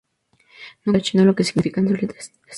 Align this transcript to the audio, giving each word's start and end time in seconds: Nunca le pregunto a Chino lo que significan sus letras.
Nunca 0.83 0.83
le 0.83 0.83
pregunto 0.87 0.97
a 0.97 1.01
Chino 1.05 1.23
lo 1.25 1.35
que 1.35 1.43
significan 1.43 1.87
sus 1.87 2.01
letras. 2.01 2.31